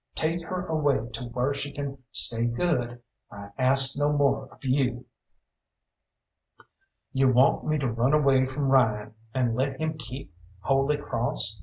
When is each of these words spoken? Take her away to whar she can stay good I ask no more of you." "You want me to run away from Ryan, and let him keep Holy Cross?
Take 0.15 0.43
her 0.47 0.65
away 0.65 1.09
to 1.11 1.25
whar 1.25 1.53
she 1.53 1.71
can 1.71 1.99
stay 2.11 2.45
good 2.45 3.03
I 3.29 3.49
ask 3.55 3.99
no 3.99 4.11
more 4.11 4.47
of 4.51 4.65
you." 4.65 5.05
"You 7.13 7.31
want 7.31 7.67
me 7.67 7.77
to 7.77 7.87
run 7.87 8.13
away 8.13 8.45
from 8.47 8.69
Ryan, 8.69 9.13
and 9.35 9.53
let 9.53 9.79
him 9.79 9.99
keep 9.99 10.33
Holy 10.61 10.97
Cross? 10.97 11.59